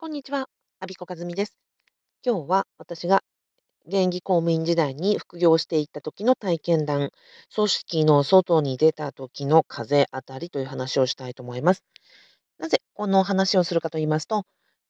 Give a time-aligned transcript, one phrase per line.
[0.00, 1.58] こんにちは、アビコカズミです。
[2.24, 3.22] 今日は私が
[3.86, 7.10] 現役公務員時代に副業していった時の体験談、
[7.54, 11.84] 組織の外に出た時の風当たりという話をしたいと思います。
[12.56, 14.44] なぜこの話をするかと言いますと、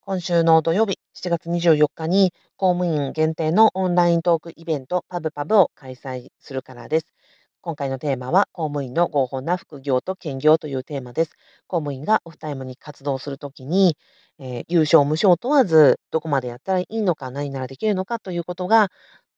[0.00, 7.15] 今週の土曜日7月24日に公務員限定のオンライントークイベントパブパブを開催するからです。
[7.66, 11.32] 今回のテーマは公務員の合法な副業と兼業というテーマです。
[11.66, 13.96] 公務員がオフタイムに活動するときに、
[14.38, 18.92] えー、優勝無償問わずどこまでやったらいいのか何ならできるのかということが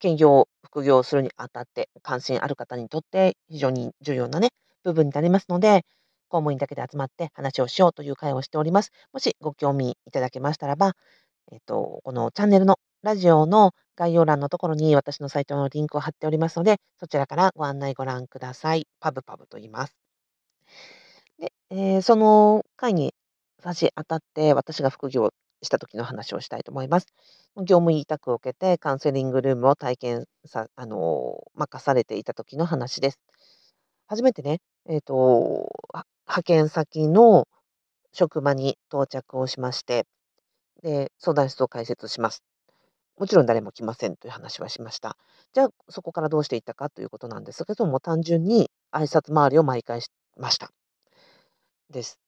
[0.00, 4.50] 兼業、副業するにあたって関心ある方にとって非常に重要なね
[4.84, 5.86] 部分になりますので
[6.28, 8.92] 公務員だけで集まって話をしようという会をしております。
[9.14, 10.92] もしご興味いただけましたらば、
[11.52, 18.86] えっ、と、このチャンネルのラジオの概要欄のところに私のサイトのリンクを貼っておりますので、そちらからご案内ご覧ください。
[19.00, 19.96] パブパブと言います。
[21.38, 23.14] で、えー、その会に
[23.60, 25.32] 差し当たって私が副業
[25.62, 27.06] した時の話をしたいと思います。
[27.56, 33.18] 業務委託を受けてカウンセリングルームを体験さ、あの、任されていた時の話です。
[34.08, 35.70] 初めてね、えっ、ー、と、
[36.26, 37.48] 派遣先の
[38.12, 40.06] 職場に到着をしまして、
[40.82, 42.42] で、相談室を開設します。
[43.20, 45.14] もちろん誰も来ませんという話はしました。
[45.52, 50.70] じゃあ、そこからどうしていったかということなんですけども、単純に挨拶回りを毎回しました。
[51.90, 52.18] です。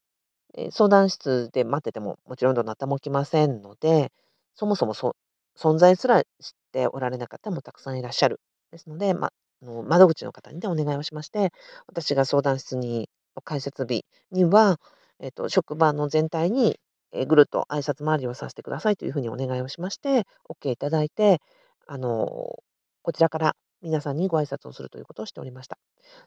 [0.55, 4.13] え相談室で待ってても、もちろんどなたも来ませんので、
[4.55, 5.17] そもそもそ
[5.59, 8.39] 存在すら知っておられなかったもたくさんいらっしゃる。
[8.71, 11.53] ですので、ま、あの窓口の方にね、お願いをしまして、
[11.87, 13.09] 私が相談室に
[13.45, 14.79] 開設日には、
[15.21, 16.79] えっと、職場の全体に
[17.13, 21.41] えぐるっと挨拶回りをさせてくださいというふうにお願いをしまして、OK いただいて、
[21.87, 22.63] あの、
[23.03, 25.79] こちらから皆さんにご挨拶をするということをしておりました。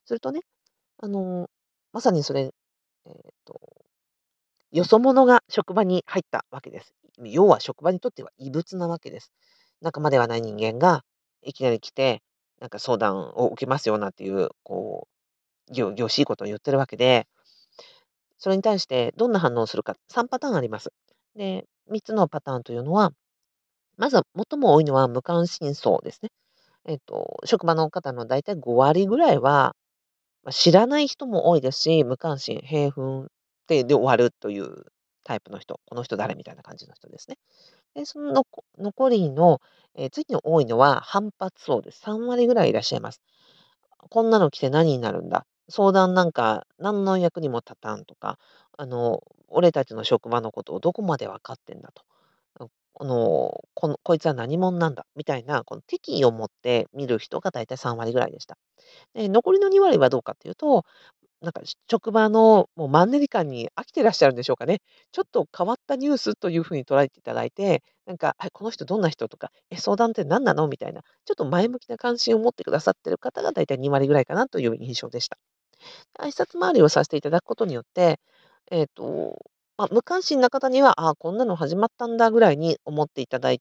[0.05, 0.41] するとね、
[0.97, 1.49] あの、
[1.91, 2.53] まさにそれ、
[3.05, 3.13] えっ、
[3.45, 3.59] と、
[4.71, 6.93] よそ者が職場に入ったわけです。
[7.23, 9.31] 要は職場にとっては異物なわけです。
[9.81, 11.03] 仲間ではない人間が
[11.41, 12.21] いきなり来て、
[12.59, 15.07] なんか相談を受けますよなんていう、こ
[15.69, 17.27] う、ぎょ、ぎょしいことを言ってるわけで、
[18.45, 20.91] それに対してどんな反応をするか、3パターンあります。
[21.35, 23.09] で、3つのパターンというのは、
[23.97, 26.29] まず最も多いのは無関心層ですね。
[26.85, 29.75] えっと、職場の方の大体5割ぐらいは、
[30.43, 33.27] ま、知らない人も多いですし、無関心、平憤
[33.67, 34.85] でで終わるという
[35.23, 37.37] タイプの人、この人誰みたいな感じの人ですね。
[37.95, 38.43] で、その
[38.79, 39.61] 残りの、
[39.95, 42.01] え、次に多いのは反発層です。
[42.01, 43.21] 3割ぐらいいらっしゃいます。
[44.11, 45.45] こんなの来て何になるんだ。
[45.69, 48.37] 相談なんか何の役にも立たんとか、
[48.77, 52.03] あの、俺たちの職場のことをどこまで分かってんだと。
[52.99, 58.57] あの、このこいつは何者なんだみたいな、この敵意を持って見る人が大体3割ぐらいでした。
[59.15, 60.85] で、残りの2割はどうかっていうと、
[61.41, 61.61] なんか
[61.91, 64.79] 職場のもうマンネリ感に飽きてらっしゃるんでしょうかね。
[65.11, 69.29] ちょっと変わったニュースというふうに捉えていただいて、なんか、はい、この人どんな人？
[69.29, 70.67] とか、え、相談って何なの？
[70.69, 75.37] みたいな、ちょっと前向きな関心を持ってくださってる方が大体2割ぐらいかなという印象でした。
[76.19, 78.19] 挨拶回りをさせていただくことによって、
[78.71, 79.37] えっと、
[79.77, 83.51] まあ、無関心な方には、ああ、こんなの始まったんだぐらいに思っていただ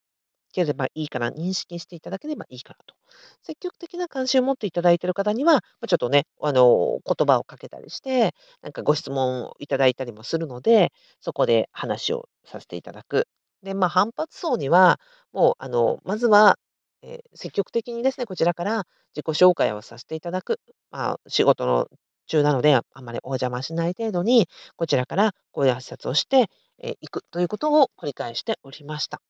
[0.52, 2.94] ければいいかな、認識していただければいいかなと。
[3.42, 8.32] 積極的な関心を持っていただいている方には、まあ、ちょっとね、あの、言葉をかけたりして、
[8.62, 13.26] なんかご質問をいただいたりもするので、そこで話をさせていただく。
[13.62, 15.00] で、まあ、反発層には、
[15.32, 16.58] もう、あの、まずは、
[17.02, 20.60] え、積極的にですね、こちらから自己紹介をさせていただく。
[20.90, 21.88] まあ、仕事の
[22.26, 29.20] 中なので、あんまりお邪魔しない程度に、こちらからご挨拶をして、え、行くということを繰り返しておりました。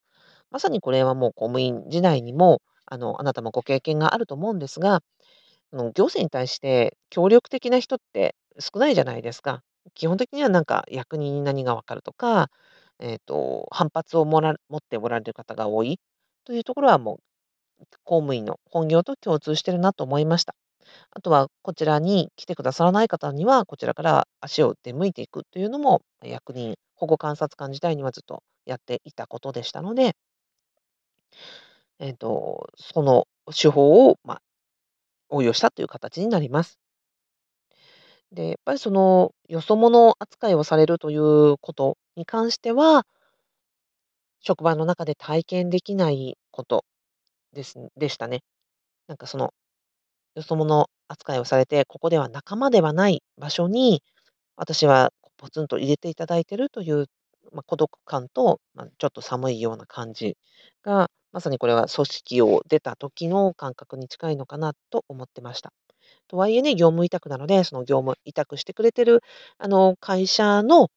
[0.50, 5.02] まさにこれはもう公務員時代にも、あの、あなたもご経験があると思うんですが、
[5.72, 9.62] あの、行政に対して協力的な人って少ないじゃないですか。
[9.94, 12.50] 基本的にはなんか役人に何が分かるとか、
[13.00, 16.00] えっと、反発をもら持っておられる方が多い
[16.44, 17.18] というところはもう、
[18.04, 20.54] 公務員の本業と共通してるなと思いました。
[21.10, 30.14] あとはこちらに来てくださらない方には、こちらから足を出向いていくというのも、役人、保護観察官時代にはずっとやっていたことでしたので
[31.98, 34.42] えっと、その手法を、まあ、
[35.30, 36.76] 応用したという形になります。
[38.32, 43.04] で、やっぱりその、よそ者扱いをされるということに関しては
[44.40, 46.84] 職場の中で体験できないこと
[47.52, 48.42] ですでしたね。
[49.08, 49.54] なんかその、
[50.36, 54.02] よそ者扱いをされて、ここでは仲間ではない場所に、
[54.56, 57.06] 私はポツンと入れていただいているという、
[57.52, 60.36] ま、孤独感と、ま、ちょっと寒いような感じ
[60.82, 65.72] が、まさにこれは組織を出た時の感覚に近いのかなと思ってました。
[66.28, 69.22] とはいえね、業務委託なので、その業務委託してくれてる、
[69.58, 70.88] あの、会社の、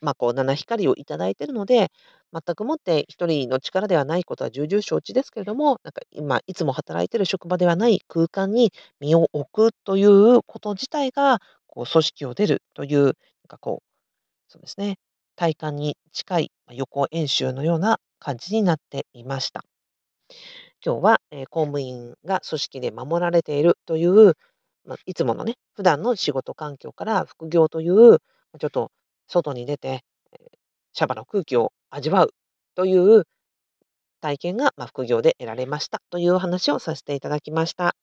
[0.00, 1.90] ま、こう七光りをいただいているので、
[2.32, 13.14] 全くもって一人の力ではないことは重々承知ですけれども、なんか今いつも働いている職場ではない空間に身を置くということ自体が、こう組織を出るという、なん
[13.48, 14.98] かこう、そうですね、
[15.36, 19.64] 体感に近い、ま、予行演習のような感じになっていました。
[20.84, 24.34] 今日は、え、公務員が組織で守られているという、
[24.84, 28.10] ま、いつものね、普段の仕事環境から副業という、
[28.52, 28.90] ま、ちょっと
[29.28, 29.88] 外に出て、
[30.32, 30.38] え、
[30.92, 32.34] 茶場の空気を味わう
[32.74, 33.24] という
[34.20, 37.94] 体験が、ま、副業で得られましたというお話をさせていただきました。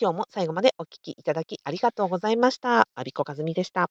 [0.00, 2.88] 今日も最後までお聞きいただきありがとうございました。
[2.96, 3.88] 安孫子和美でした。